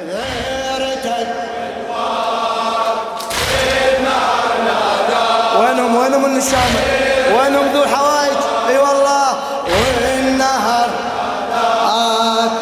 غيرتك 0.00 1.28
وينهم 5.60 5.96
وينهم 5.96 6.24
النشامة 6.24 6.80
وينهم 7.38 7.72
ذو 7.74 7.82
الحوايج 7.82 8.36
إي 8.68 8.78
والله. 8.78 9.34
والنهر. 9.66 10.88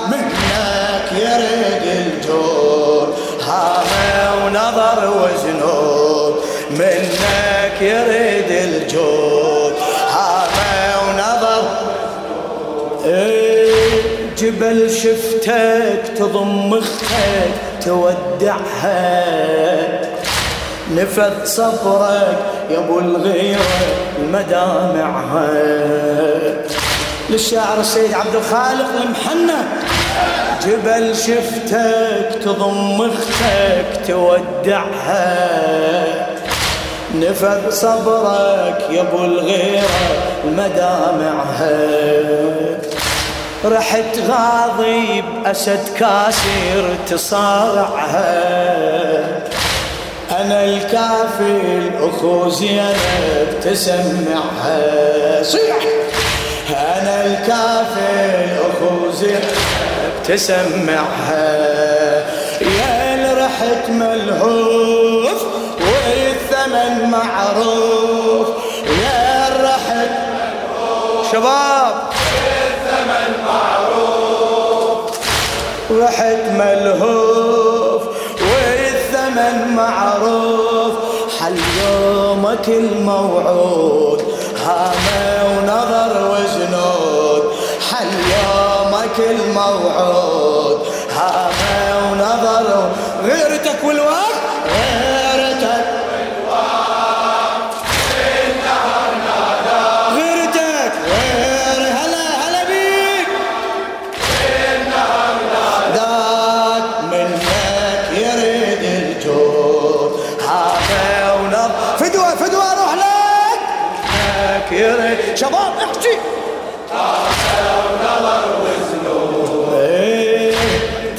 منك 0.09 1.13
يرد 1.13 1.83
الجود. 1.85 3.15
هامة 3.49 4.45
ونظر 4.45 5.13
وزنود 5.23 6.35
منك 6.71 7.81
يرد 7.81 8.51
الجود. 8.51 9.75
هامة 10.11 10.95
ونظر. 11.09 11.63
جبل 14.39 14.91
شفتك 15.45 16.19
تضم 16.19 16.75
أختك 16.75 17.85
تودعها 17.85 19.25
نفذ 20.91 21.45
صبرك 21.45 22.39
يا 22.71 22.79
أبو 22.79 22.99
الغيرة 22.99 23.61
المدامعها 24.19 25.51
للشاعر 27.31 27.81
السيد 27.81 28.15
عبد 28.15 28.35
الخالق 28.35 28.89
المحنة. 29.03 29.69
جبل 30.67 31.17
شفتك 31.17 32.43
تضم 32.45 33.03
أختك 33.03 34.07
تودعها 34.09 35.37
نفذ 37.15 37.71
صبرك 37.71 38.87
يا 38.91 39.01
أبو 39.01 39.25
الغيرة 39.25 39.89
المدامعها 40.45 42.05
رحت 43.65 44.19
غاضي 44.29 45.23
بأسد 45.23 45.89
كاسر 45.99 46.95
تصارعها. 47.07 48.25
أنا 50.31 50.65
الكافل 50.65 51.91
أخو 52.01 52.49
زينب 52.49 53.61
تسمعها. 53.63 55.43
صيح! 55.43 55.77
أنا 56.71 57.27
الكافل 57.27 58.57
أخو 58.61 59.11
زينب 59.11 59.43
تسمعها. 60.25 61.75
يا 62.61 63.35
رحت 63.39 63.91
ملهوف 63.91 65.43
والثمن 65.81 67.11
معروف. 67.11 68.49
يا 69.05 69.49
رحت 69.63 70.11
شباب! 71.33 71.84
رحت 76.03 76.43
ملهوف 76.59 78.03
والثمن 78.41 79.75
معروف. 79.77 80.95
حل 81.41 81.57
يومك 81.59 82.69
الموعود 82.69 84.23
هامة 84.67 85.45
ونظر 85.45 86.31
وزنود 86.31 87.43
حل 87.91 88.13
يومك 88.37 89.19
الموعود 89.31 90.79
هامة 91.17 92.13
ونظر 92.13 92.91
غيرتك 93.25 93.85
والوقت 93.85 94.24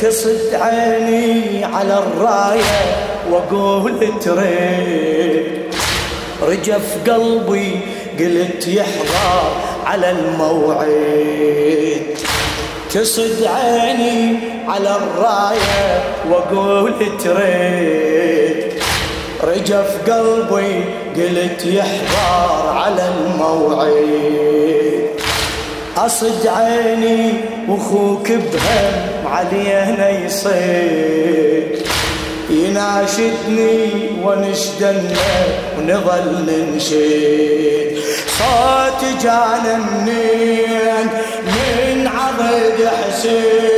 تصد 0.06 0.54
عيني 0.54 1.66
على 1.66 1.98
الراية 1.98 2.96
واقول 3.32 4.20
تريد 4.22 5.46
رجف 6.42 7.10
قلبي 7.10 7.80
قلت 8.20 8.68
يحضر 8.68 9.52
على 9.86 10.12
الموعد. 10.12 12.06
تصد 12.92 13.44
عيني 13.44 14.38
على 14.68 14.96
الراية 14.96 16.04
واقول 16.32 16.94
تريد 17.24 18.74
رجف 19.44 20.12
قلبي 20.12 20.84
قلت 21.16 21.66
يحضر 21.66 22.70
على 22.78 23.10
الموعد. 23.18 25.10
أصد 25.98 26.48
عيني 26.48 27.34
وأخوك 27.68 28.32
بهم 28.32 29.15
علينا 29.28 30.10
يصيد 30.10 31.86
يناشدني 32.50 34.10
ونشدنا 34.24 35.28
ونظل 35.78 36.46
ننشد 36.48 37.98
صوت 38.38 39.24
جانا 39.24 39.78
منين؟ 39.78 41.08
من 41.46 42.08
عضد 42.08 42.88
حسين. 42.88 43.75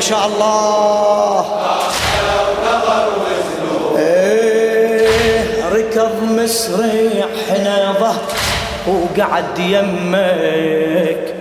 ما 0.00 0.06
شاء 0.06 0.26
الله. 0.26 1.44
إيه 3.98 5.64
ركض 5.72 6.22
مسرع 6.22 7.26
حناضه 7.48 8.12
وقعد 8.86 9.58
يمك. 9.58 11.34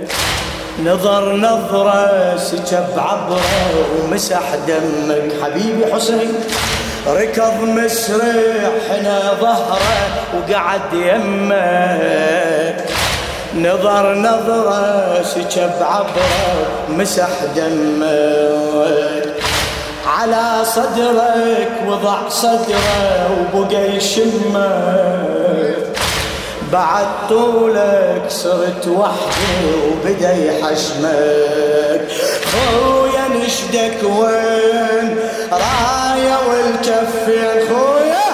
نظر 0.85 1.35
نظرة 1.35 2.37
سكب 2.37 2.87
عبرة 2.97 3.41
ومسح 4.03 4.55
دمك. 4.67 5.31
حبيبي 5.43 5.93
حسين 5.93 6.33
ركض 7.07 7.63
مسرع 7.63 8.71
حنا 8.89 9.33
ظهره 9.41 9.79
وقعد 10.35 10.93
يمك. 10.93 12.79
نظر 13.55 14.13
نظرة 14.15 15.21
سكب 15.23 15.71
عبرة 15.81 16.67
مسح 16.89 17.29
دمك 17.55 19.33
على 20.07 20.65
صدرك 20.65 21.71
وضع 21.87 22.29
صدره 22.29 23.29
وبقى 23.55 23.95
يشمك 23.95 25.75
بعد 26.71 27.05
طولك 27.29 28.21
صرت 28.29 28.87
وحدي 28.87 29.65
وبدا 29.87 30.33
يحشمك 30.33 32.07
خويا 32.51 33.27
نشدك 33.45 33.97
وين؟ 34.03 35.15
راية 35.51 36.37
والكفين 36.49 37.67
خويا 37.69 37.79
خويا. 37.79 38.29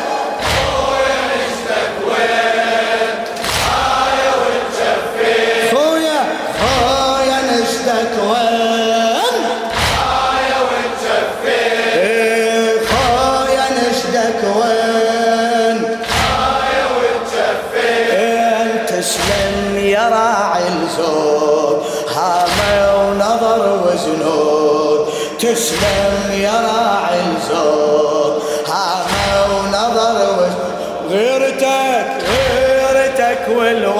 تسلم 25.55 26.31
يا 26.31 26.51
راعي 26.51 27.19
الزود 27.37 28.43
هامة 28.67 29.55
ونظر 29.55 30.33
وزنود 30.33 31.11
غيرتك 31.11 32.07
غيرتك 32.27 33.47
والوا 33.49 33.93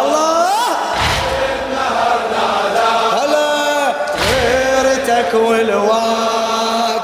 الله! 0.00 0.48
هلا! 3.12 3.92
غيرتك 4.30 5.34
والواك 5.34 7.02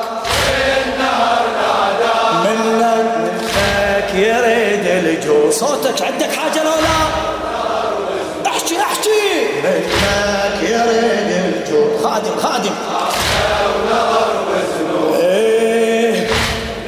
منك 2.44 4.14
يريد 4.14 4.86
صوتك 5.50 6.02
عندك 6.02 6.32
حاجة 6.32 6.64
لو 6.64 6.70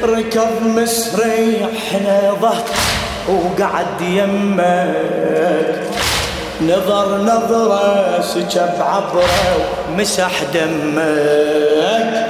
ركض 0.03 0.61
مسريح 0.63 1.93
نضت 2.05 2.65
وقعد 3.29 4.01
يمك. 4.01 5.79
نظر 6.61 7.17
نظرة 7.17 8.21
سكب 8.21 8.81
عبرة 8.81 9.57
ومسح 9.89 10.31
دمك. 10.53 12.27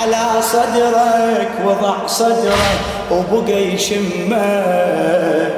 على 0.00 0.24
صدرك 0.42 1.50
وضع 1.64 2.06
صدرة 2.06 2.70
وبقى 3.10 3.74
يشمك. 3.74 5.56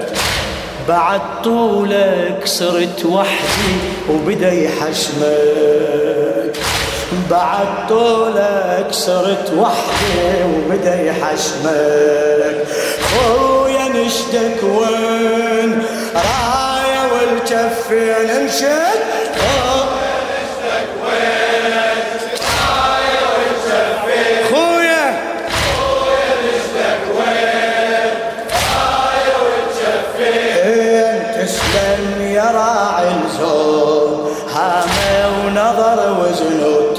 بعد 0.88 1.20
طولك 1.44 2.42
صرت 2.44 3.04
وحدي 3.04 3.74
وبدأ 4.10 4.52
يحشمك. 4.52 5.24
بعد 7.30 7.66
طولك 7.88 8.86
صرت 8.90 9.52
وحدي 9.58 10.44
وبدأ 10.54 11.02
يحشمك. 11.02 12.66
خويا 13.08 13.88
نشدك 13.88 14.62
وين؟ 14.62 15.82
راية 16.14 17.02
والجفين 17.12 18.44
نشد 18.44 19.00
تسلم 19.34 19.63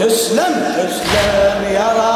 تسلم 0.06 0.54
تسلم 0.78 1.64
يا 1.74 1.88
راعي 1.98 2.15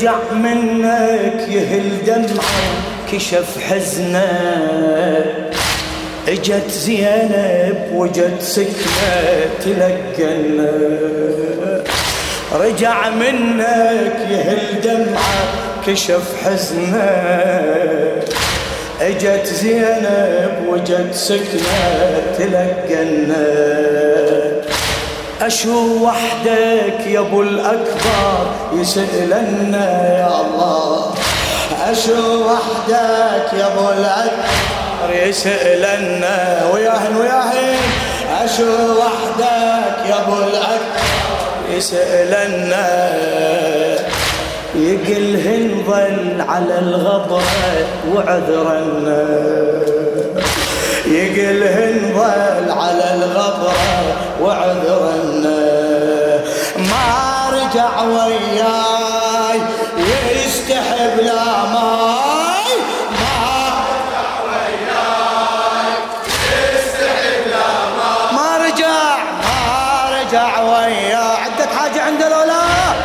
رجع 0.00 0.32
منك 0.32 1.48
يهل 1.48 2.04
دمعة 2.06 2.62
كشف 3.12 3.58
حزنة. 3.70 4.28
اجت 6.28 6.70
زينب 6.70 7.88
وجت 7.94 8.36
سكنة 8.40 9.50
تلقنا 9.64 10.72
رجع 12.52 13.10
منك 13.10 14.16
يهل 14.30 14.80
دمعة 14.84 15.44
كشف 15.86 16.44
حزنة. 16.44 17.10
اجت 19.00 19.46
زينب 19.46 20.68
وجت 20.68 21.14
سكنة 21.14 22.12
تلقنا 22.38 23.46
اشو 25.42 26.04
وحدك 26.04 27.06
يا 27.06 27.20
أبو 27.20 27.42
الأكبر 27.42 28.46
يسألنا 28.72 30.18
يا 30.18 30.40
الله. 30.40 31.14
اشو 31.90 32.44
وحدك 32.44 33.48
يا 33.58 33.66
أبو 33.66 33.88
الأكبر 33.98 35.14
يسألنا 35.28 36.60
وياهن 36.74 37.16
وياهن 37.16 37.76
اشو 38.44 38.70
وحدك 39.00 40.08
يا 40.08 40.14
أبو 40.26 40.36
الأكبر 40.38 41.06
يسألنا 41.70 42.86
يقلهن 44.74 45.82
ظل 45.86 46.40
على 46.48 46.78
الغبرة 46.78 47.42
وعذرنا 48.14 49.26
يقلهن 51.10 52.12
ظل 52.14 52.70
على 52.80 53.14
الغبرة 53.14 53.72
وعذرنا 54.40 55.60
ما 56.76 57.50
رجع 57.52 58.02
وياي 58.02 59.60
يستحب 60.44 61.20
لا 61.20 61.64
ماي. 61.72 62.70
ما 63.20 63.70
ما 68.32 68.56
رجع 68.66 69.16
ما 69.42 70.20
رجع 70.20 70.60
ويا 70.60 71.36
عندك 71.44 71.68
حاجة 71.78 72.02
عند 72.02 72.22
الأولاد 72.22 72.96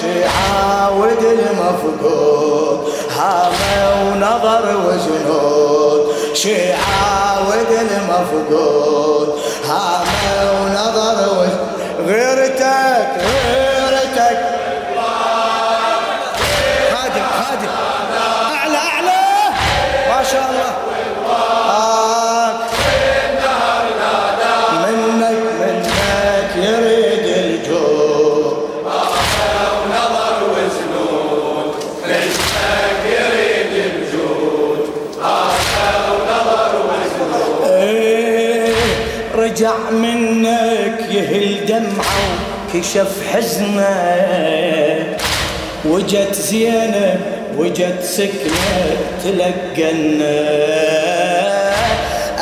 شعاود 0.00 1.22
المفقود؟ 1.22 2.92
هامه 3.16 4.10
ونظر 4.10 4.76
وجنود 4.86 5.25
شعاود 6.36 7.66
المفقود 7.70 9.28
هامه 9.68 10.50
ونظر 10.62 11.28
وجنود 11.28 12.35
رجع 39.56 39.90
منك 39.90 41.00
يهل 41.10 41.66
دمعه 41.66 42.28
وكشف 42.74 43.12
حزنه. 43.32 45.16
وجت 45.84 46.34
زينب 46.34 47.20
وجت 47.56 48.02
سكنة 48.02 48.96
تلقنا 49.24 50.46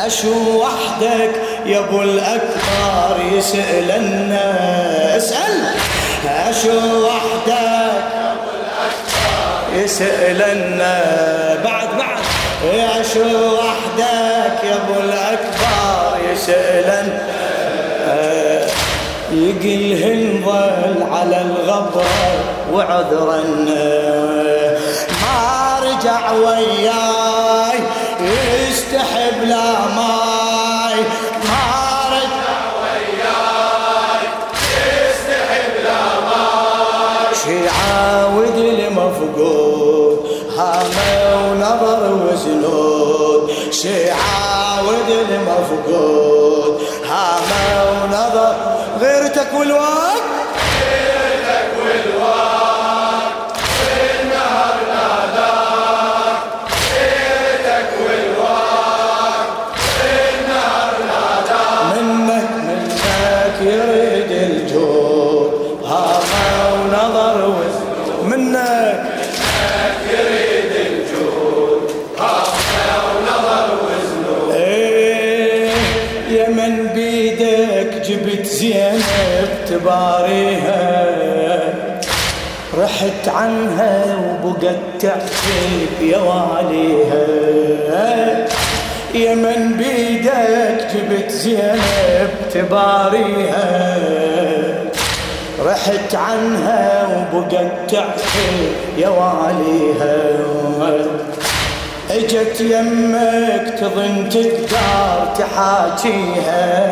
أشو 0.07 0.63
وحدك 0.63 1.31
يا 1.67 1.79
أبو 1.79 2.03
الأكبر 2.03 3.23
يسألنا. 3.33 4.57
اسأل. 5.17 5.65
أشو 6.49 7.07
وحدك 7.07 8.05
يسألنا. 9.77 11.05
بعد 11.65 11.89
بعد. 11.99 12.19
يا 12.75 13.03
شو 13.15 13.55
وحدك 13.55 14.65
يا 14.65 14.75
أبو 14.75 15.01
الاكبر 15.01 15.44
يسألن 16.45 17.19
يقلهن 19.33 20.43
ظل 20.47 21.13
على 21.13 21.41
الغبرة 21.41 22.05
وعذرنا 22.73 24.05
ما 25.23 25.79
رجع 25.83 26.33
وياي 26.33 27.79
يستحب 28.21 29.43
لا 29.45 29.73
ماي. 29.97 31.01
ما 31.45 31.65
رجع 32.13 32.45
شعاود 37.45 38.57
المفقود 38.57 40.19
هامة 40.59 41.51
ونظر 41.51 42.03
وزنود 42.13 43.51
شعاود 43.71 45.09
المفقود 45.09 46.24
غيرتك 49.45 49.55
والوقت 49.55 50.34
رحت 83.05 83.29
عنها 83.29 84.17
وبقت 84.45 84.77
تعتب 85.01 86.03
يا 86.03 86.19
واليها. 86.19 87.27
يا 89.15 89.35
من 89.35 89.77
بيدك 89.79 90.87
جبت 90.95 91.31
زينب 91.31 92.31
تباريها. 92.55 93.99
رحت 95.67 96.15
عنها 96.15 97.07
وبقت 97.35 97.91
يا 98.99 99.09
واليها. 99.09 100.17
اجت 102.11 102.61
يمك 102.61 103.75
تظن 103.81 104.29
تقدر 104.29 105.35
تحاكيها. 105.39 106.85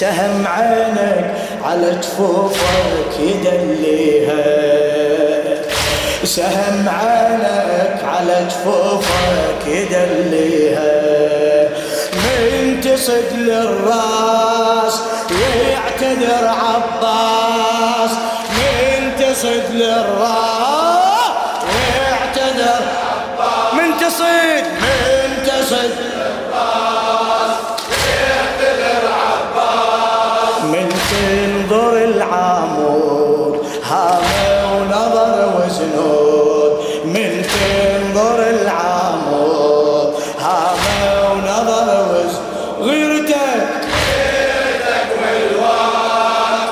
سهم 0.00 0.46
عينك 0.46 1.34
على 1.64 1.90
جفوفك 1.90 3.20
يدليها. 3.20 4.44
سهم 6.24 6.88
عينك 6.88 8.04
على 8.04 8.46
جفوفك 8.48 9.66
يدليها. 9.66 10.92
من 12.12 12.80
تصد 12.80 13.32
للراس 13.36 15.00
يعتذر 15.70 16.48
عباس. 16.48 18.10
من 18.48 19.12
تصد 19.18 19.74
للراس 19.74 20.55
تنظر 38.16 38.40
العمود. 38.40 40.14
هامه 40.40 41.32
ونظر 41.32 41.88
وزن 42.10 42.40
غيرتك 42.80 43.34
غيرتك. 44.14 45.08
والوقت 45.22 46.70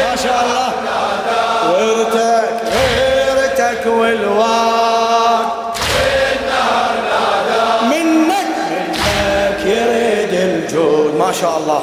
ما 0.00 0.16
شاء 0.16 0.44
الله. 0.44 0.68
غيرتك. 1.72 2.48
غيرتك 2.74 3.86
والوقت 3.86 5.78
والنهر 5.94 6.94
ناداك 7.08 7.82
منك. 7.90 8.48
منك 8.70 9.60
يريد 9.66 10.32
الجود. 10.34 11.14
ما 11.14 11.32
شاء 11.32 11.56
الله. 11.56 11.80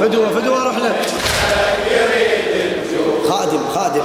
فدوة 0.00 0.28
فدوة 0.28 0.58
الجود 2.54 3.28
خادم 3.28 3.62
خادم. 3.74 4.02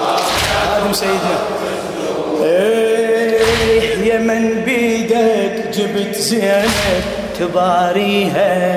خادم 0.72 0.94
سيدنا. 0.94 1.38
إيه 4.12 4.18
يا 4.18 4.24
من 4.24 4.62
بيدك 4.66 5.70
جبت 5.74 6.16
زينب 6.16 7.04
تباريها 7.40 8.74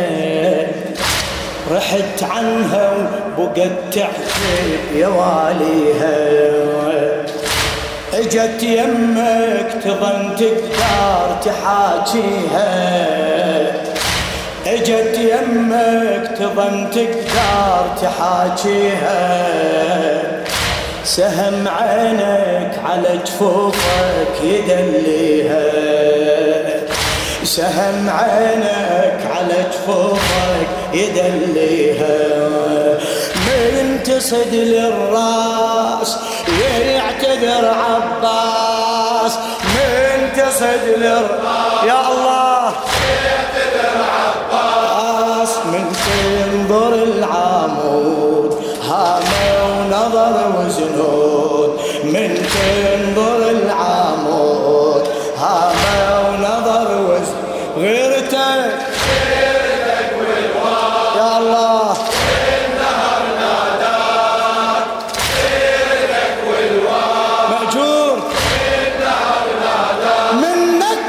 رحت 1.70 2.22
عنها 2.22 2.92
وبقت 3.38 3.72
تعتب 3.92 4.96
يا 4.96 5.08
واليها 5.08 6.44
اجت 8.14 8.62
يمك 8.62 9.66
تظن 9.84 10.36
تقدر 10.36 11.36
تحاكيها. 11.44 12.68
اجت 14.66 15.18
يمك 15.18 16.30
تظن 16.38 16.90
تقدر 16.90 17.86
تحاكيها. 18.02 19.34
سهم 21.04 21.68
عينك 21.68 22.80
على 22.84 23.18
جفوفك 23.26 24.34
يدليها. 24.42 25.64
سهم 27.44 28.10
عينك 28.10 29.20
على 29.36 29.66
جفوفك 29.72 30.68
يدليها. 30.92 32.18
من 33.46 34.02
تصد 34.04 34.54
للراس 34.54 36.18
يعتذر 36.86 37.68
عباس. 37.68 39.38
من 39.64 40.32
تصد 40.36 40.84
للراس 40.96 41.84
يا 41.86 42.00
الله 42.12 42.72
عباس. 44.52 45.56
من 45.66 45.92
تنظر 45.92 46.94
العمود 46.94 48.23
ونظر 50.24 50.66
وزنود 50.66 51.80
من 52.04 52.30
تنظر 52.54 53.50
العمود. 53.50 55.04
هامه 55.38 56.28
ونظر 56.28 56.88
وزن 57.08 57.38
غيرتك 57.76 58.72
غيرتك 59.06 60.10
والوقت 60.18 61.16
يا 61.16 61.38
الله. 61.38 61.88
والنهر 62.28 63.22
ناداك 63.40 64.86
غيرتك 65.36 66.36
والوقت 66.48 67.46
مأجور. 67.50 68.16
والنهر 68.50 69.46
ناداك 69.64 70.34
منك 70.34 71.02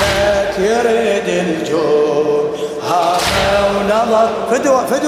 منك 0.00 0.54
يريد 0.58 1.28
الجود. 1.46 2.50
هامه 2.88 3.48
ونظر. 3.76 4.28
فدوة 4.50 4.80
فدوة 4.86 4.99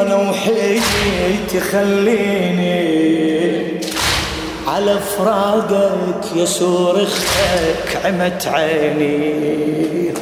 وأنا 0.00 0.16
وحيدي 0.30 0.80
تخليني 1.52 3.00
على 4.66 4.98
فراقك 4.98 6.36
يا 6.36 6.44
أختك 6.44 7.88
عمت 8.04 8.46
عيني. 8.46 10.12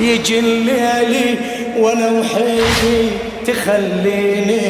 يجي 0.00 0.38
الليالي 0.38 1.38
وأنا 1.78 2.10
وحيدي 2.20 3.08
تخليني 3.46 4.60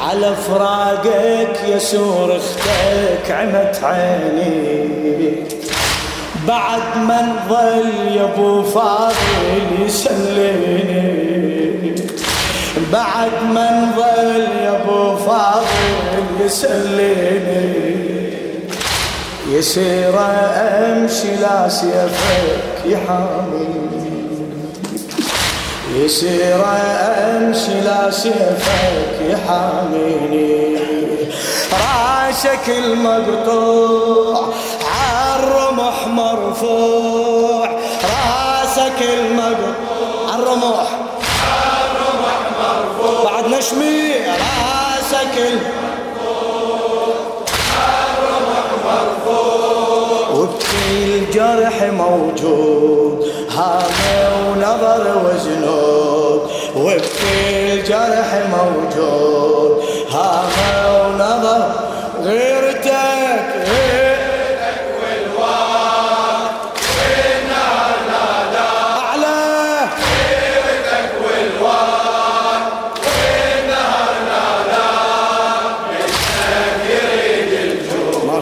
على 0.00 0.36
فراقك 0.48 1.60
يا 1.68 1.76
أختك 1.76 3.30
عمت 3.30 3.80
عيني. 3.82 5.32
بعد 6.48 6.96
ما 7.08 7.22
نظل 7.22 8.16
يا 8.16 8.24
ابو 8.24 8.62
فاضل 8.62 9.84
يسليني. 9.86 11.29
بعد 12.92 13.34
ما 13.54 13.66
نظل 13.70 14.40
يا 14.64 14.82
ابو 14.82 15.16
فاضل 15.16 16.44
يسليني. 16.44 17.90
يسير 19.50 20.14
امشي 20.18 21.36
لا 21.36 21.68
سيفك 21.68 22.86
يحاميني 22.86 24.10
يسير 25.96 26.62
امشي 27.36 27.80
لا 27.80 28.10
سيفك 28.10 29.16
يحاميني 29.30 30.78
راسك 31.72 32.66
المقطوع 32.68 34.48
عالرمح 34.94 36.06
مرفوع. 36.06 37.09
نشمي 43.60 44.12
رأسك 44.16 45.36
المقطوع 49.28 50.28
وبكل 50.34 51.30
جرح 51.34 51.82
موجود 51.82 53.26
هامة 53.50 54.30
ونظر 54.48 55.04
وزنود 55.24 56.40
وبكل 56.76 57.82
جرح 57.88 58.28
موجود 58.50 59.82
ونظر 61.04 61.72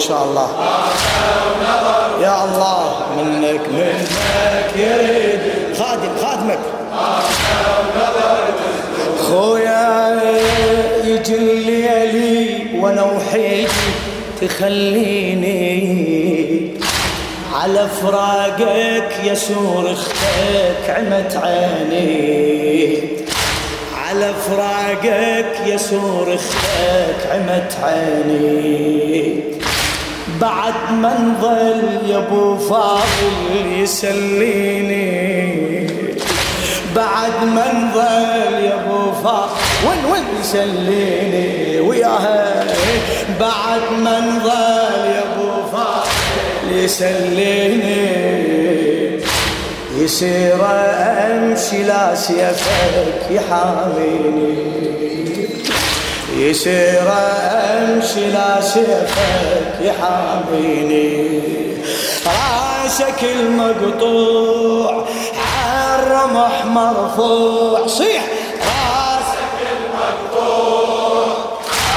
شاء 0.00 0.24
الله. 0.24 0.48
يا 2.22 2.44
الله 2.44 3.00
منك 3.16 3.60
منك 3.68 4.70
يريد 4.76 5.40
خادم 5.78 6.12
خادمك. 6.22 6.58
خويا 9.18 10.20
يجي 11.04 11.34
الليلي 11.34 12.66
وأنا 12.80 13.02
وحيدي 13.02 13.88
تخليني 14.40 15.58
على 17.54 17.88
فراقك 18.02 19.10
يسور 19.24 19.92
أختك 19.92 20.84
عمت 20.88 21.36
عيني. 21.42 22.98
على 24.08 24.32
فراقك 24.48 25.54
يسور 25.66 26.34
أختك 26.34 27.20
عمت 27.32 27.72
عيني. 27.82 29.57
بعد 30.40 30.74
ما 30.92 31.18
نظل 31.18 32.10
يا 32.10 32.16
ابو 32.16 32.56
فاضل 32.56 33.72
يسليني. 33.82 35.08
بعد 36.96 37.44
ما 37.44 37.72
نظل 37.72 38.54
يا 38.64 38.74
ابو 38.74 39.12
فاضل 39.12 39.50
وين 39.88 40.04
وين 40.12 40.24
يسليني 40.40 41.80
وياها. 41.80 42.64
بعد 43.40 43.82
ما 44.02 44.20
نظل 44.20 45.04
يا 45.14 45.22
ابو 45.32 45.50
فاضل 45.72 46.84
يسليني. 46.84 48.28
يصير 49.98 50.60
امشي 51.32 51.82
لا 51.82 52.14
سيفك 52.14 53.30
يحاميني. 53.30 54.68
يصير 56.38 57.08
أمشي 57.52 58.30
لا 58.30 58.60
سيفك 58.60 59.78
يحاميني 59.80 61.38
راسك 62.26 63.24
المقطوع 63.24 65.04
عالرمح 65.66 66.64
مرفوع. 66.64 67.86
صيح. 67.86 68.24
راسك 68.60 69.58
المقطوع 69.78 71.26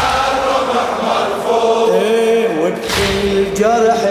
عالرمح 0.04 0.90
مرفوع. 1.04 2.02
إيه 2.02 2.48
وبكل 2.60 3.54
جرح 3.54 4.11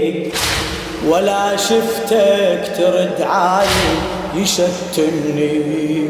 ولا 1.07 1.57
شفتك 1.57 2.71
ترد 2.77 3.21
عالي 3.21 3.95
يشتمني. 4.35 6.09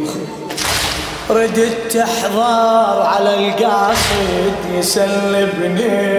ردت 1.29 1.77
تحضر 1.93 3.01
على 3.01 3.35
القاصد 3.35 4.55
يسلبني. 4.73 6.11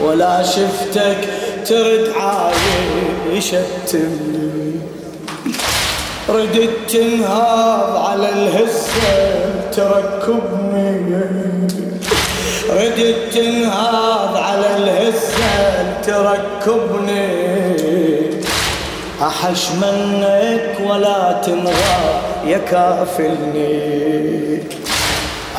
ولا 0.00 0.42
شفتك 0.42 1.18
ترد 1.66 2.12
عالي 2.20 3.36
يشتمني. 3.36 4.72
ردت 6.28 6.70
تنهض 6.88 7.96
على 7.96 8.28
الهزة 8.28 9.70
تركبني. 9.72 11.18
ردت 12.70 13.16
تنهض 13.34 14.36
على 14.36 14.76
الهزة 14.76 15.77
تركبني. 16.08 17.28
أحش 19.22 19.70
منك 19.70 20.76
ولا 20.86 21.40
تنغى 21.46 22.20
يكافلني. 22.44 23.78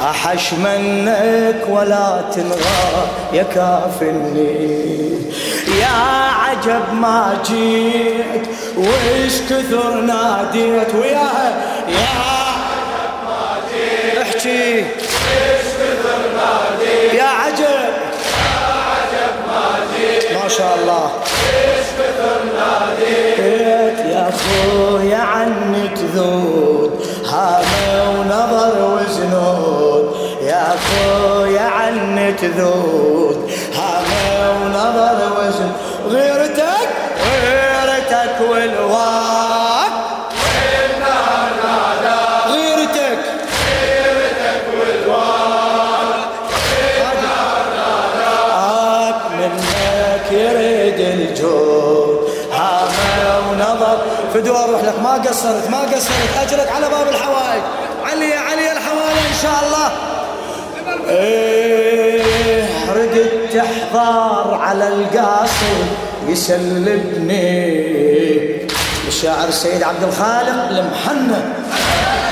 أحش 0.09 0.53
منك 0.53 1.61
ولا 1.69 2.21
تنغى 2.35 3.07
يكافلني. 3.33 4.79
يا 5.79 5.97
عجب 6.41 6.93
ما 6.93 7.37
جيت 7.49 8.47
وإيش 8.77 9.33
كثر 9.49 9.93
ناديت. 10.01 10.95
وياها 10.95 11.49
يا 11.87 12.09
عجب 12.25 13.13
ما 13.25 13.41
جيت. 13.71 14.17
احكي. 14.21 15.08
شاء 20.49 20.75
الله. 20.81 21.05
إيش 21.53 21.87
كثر 21.99 22.39
ناديت 22.57 23.99
يا 24.13 24.29
اخويا 24.29 25.17
عنك 25.17 25.97
ذود 26.15 26.91
هامة 27.31 28.09
ونظر 28.09 28.73
وزنود. 28.93 30.05
يا 30.41 30.63
اخويا 30.75 31.61
عنك 31.61 32.43
ذود 32.43 33.51
هامة 33.75 34.51
ونظر 34.61 35.19
وزن 35.39 35.71
غيرتك 36.09 36.48
فدوى 54.49 54.63
أروح 54.63 54.83
لك. 54.83 54.99
ما 55.03 55.13
قصرت 55.13 55.69
ما 55.69 55.79
قصرت. 55.79 56.37
اجلك 56.41 56.71
على 56.71 56.89
باب 56.89 57.07
الحوائج. 57.07 57.61
علي 58.03 58.33
علي 58.33 58.71
الحوالي 58.71 59.19
إن 59.29 59.37
شاء 59.41 59.63
الله. 59.65 59.91
إيه 61.09 62.65
ردت 62.93 63.53
تحضر 63.53 64.53
على 64.53 64.87
القاصد 64.87 65.87
يسلبني 66.27 67.79
الشاعر 69.07 69.47
السيد 69.47 69.83
عبد 69.83 70.03
الخالق 70.03 70.69
المحنة. 70.69 71.53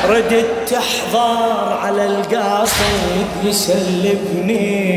ردت 0.10 0.46
تحضر 0.70 1.78
على 1.82 2.06
القاصد 2.06 3.28
يسلبني 3.44 4.88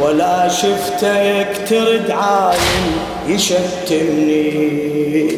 ولا 0.00 0.48
شفتك 0.48 1.48
ترد 1.68 2.10
عايل. 2.10 3.09
يشتمني. 3.28 5.30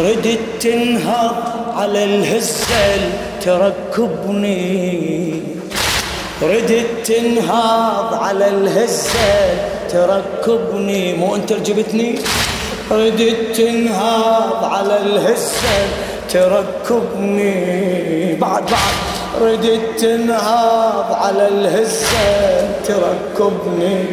ردت 0.00 0.38
تنهض 0.60 1.36
على 1.76 2.04
الهزل 2.04 3.02
تركبني 3.40 5.40
ردت 6.42 6.86
تنهض 7.04 8.14
على 8.14 8.48
الهزل 8.48 9.56
تركبني 9.92 11.14
مو 11.14 11.36
انت 11.36 11.52
جبتني؟ 11.52 12.18
ردت 12.90 13.56
تنهض 13.56 14.64
على 14.64 15.00
الهزل 15.00 15.86
تركبني 16.30 17.54
بعد 18.34 18.62
بعد. 18.62 18.96
ردت 19.42 20.00
تنهض 20.00 21.12
على 21.12 21.48
الهزل 21.48 22.66
تركبني 22.88 24.04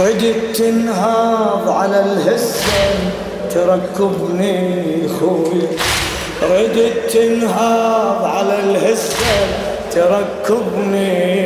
ردت 0.00 0.56
تنهض 0.56 1.68
على 1.68 2.00
الهزة 2.00 2.90
تركبني 3.54 5.08
خوي 5.20 5.62
ردت 6.42 7.10
تنهض 7.12 8.24
على 8.24 8.58
الهزة 8.64 9.36
تركبني. 9.94 11.40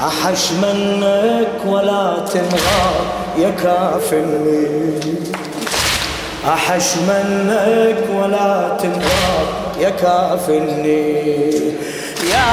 أحش 0.00 0.52
منك 0.52 1.48
ولا 1.66 2.24
تنغار 2.32 3.04
يا 3.38 3.50
كافني 3.50 4.66
أحش 6.48 6.96
منك 7.08 8.04
ولا 8.14 8.76
تنغار 8.82 9.46
يا 9.80 9.90
كافني 9.90 11.50
يا 12.30 12.46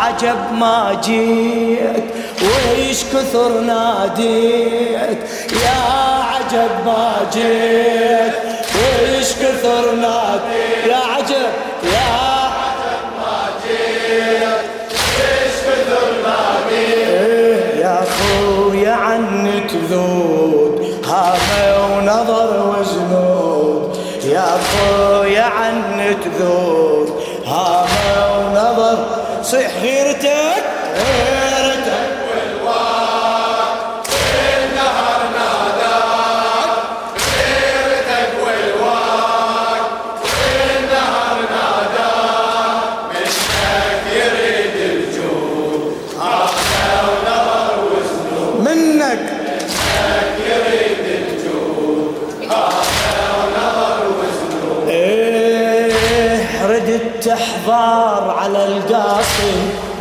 عجب 0.00 0.52
ما 0.58 1.00
جيت 1.04 2.04
ويش 2.44 3.04
كثر 3.04 3.60
ناديت 3.60 5.18
يا 5.64 5.80
عجب 6.32 6.70
ما 6.86 7.12
جيت. 7.34 8.34
ويش 8.74 9.32
كثر 9.32 9.94
ناديت 9.94 10.86
يا 10.86 10.96
عجب 10.96 11.52
يا 11.92 12.08
عجب 12.58 13.02
ما 13.18 13.38
جيت. 13.64 14.60
ويش 15.18 15.56
كثر 15.66 16.08
ناديت. 16.24 17.80
يا 17.80 18.00
خويا 18.16 18.92
عنك 18.92 19.70
ذود 19.90 20.84
هامة 21.06 21.96
ونظر 21.96 22.76
وزنود 22.80 23.96
يا 24.24 24.46
خويا 24.70 25.42
عنك 25.42 26.18
ذود 26.40 27.12
هامة 27.46 28.38
ونظر 28.38 28.98
صيح 29.42 29.70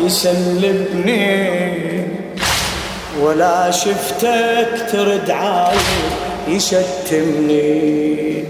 يسلبني. 0.05 1.63
ولا 3.21 3.71
شفتك 3.71 4.87
ترد 4.91 5.31
عايد 5.31 5.79
يشتمني. 6.47 8.43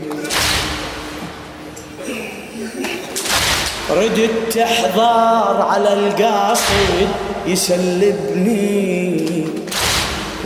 ردت 3.89 4.53
تحضر 4.53 5.61
على 5.61 5.93
القاصد 5.93 7.07
يسلبني. 7.47 9.43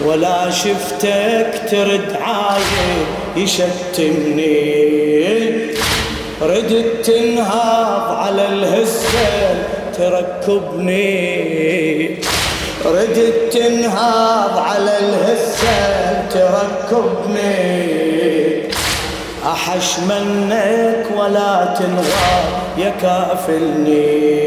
ولا 0.06 0.52
شفتك 0.52 1.62
ترد 1.72 2.17
عايد 2.22 3.08
يشتمني. 3.38 4.88
ردت 6.41 7.06
تنهض 7.06 8.15
على 8.15 8.48
الهزة 8.48 9.77
تركبني. 9.98 11.28
ردت 12.86 13.54
تنهض 13.54 14.58
على 14.58 14.98
الهزة 15.00 15.78
تركبني. 16.34 17.98
أحش 19.46 20.00
منك 20.00 21.06
ولا 21.18 21.76
تنغار 21.80 22.44
يا 22.78 22.94
كافلني. 23.02 24.38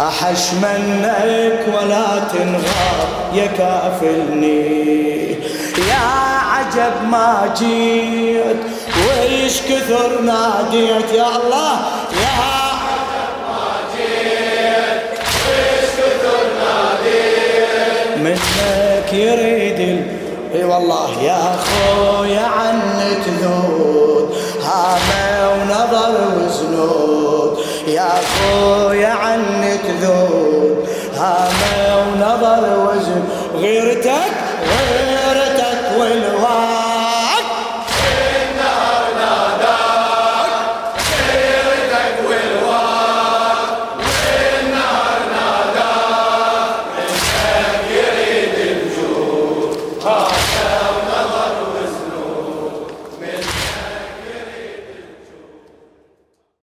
أحش 0.00 0.52
منك 0.62 1.60
ولا 1.68 2.06
تنغار 2.32 3.08
يا 3.34 3.46
كافلني. 3.46 5.30
يا 5.88 6.06
عجب 6.52 6.96
ما 7.10 7.54
جيت 7.58 8.60
ويش 8.96 9.60
كثر 9.60 10.20
ناديت 10.20 11.12
يا 11.14 11.28
الله. 11.36 11.99
والله 20.80 21.22
يا 21.22 21.56
خويا 21.56 22.40
عنك 22.40 23.24
ذود 23.42 24.34
هامة 24.64 25.50
ونظر 25.52 26.14
وزنود. 26.36 27.58
يا 27.86 28.10
خويا 28.10 29.08